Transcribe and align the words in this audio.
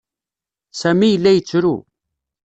Sami 0.79 1.07
yella 1.09 1.31
yettru. 1.33 1.75